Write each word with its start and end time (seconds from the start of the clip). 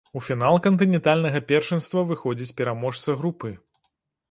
У 0.19 0.21
фінал 0.27 0.55
кантынентальнага 0.67 1.41
першынства 1.51 2.05
выходзіць 2.13 2.55
пераможца 2.63 3.09
групы. 3.23 3.49